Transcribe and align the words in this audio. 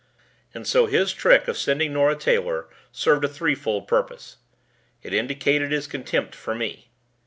And 0.55 0.65
so 0.65 0.87
his 0.87 1.13
trick 1.13 1.47
of 1.47 1.55
sending 1.59 1.93
Nora 1.93 2.15
Taylor 2.15 2.67
served 2.91 3.23
a 3.23 3.27
threefold 3.27 3.87
purpose. 3.87 4.37
It 5.03 5.13
indicated 5.13 5.71
his 5.71 5.85
contempt 5.85 6.33
for 6.33 6.55
me. 6.55 6.89